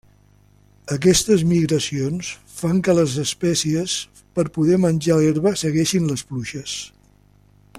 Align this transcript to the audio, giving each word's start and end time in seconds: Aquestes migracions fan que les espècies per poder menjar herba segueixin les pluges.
Aquestes 0.93 1.43
migracions 1.49 2.31
fan 2.61 2.81
que 2.87 2.95
les 3.01 3.13
espècies 3.25 3.97
per 4.39 4.47
poder 4.57 4.81
menjar 4.87 5.19
herba 5.27 5.53
segueixin 5.65 6.09
les 6.13 6.25
pluges. 6.31 6.75